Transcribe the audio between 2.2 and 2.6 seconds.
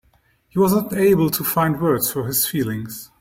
his